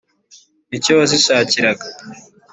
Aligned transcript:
ni 0.69 0.77
cyo 0.83 0.91
wazishakiraga. 0.99 1.85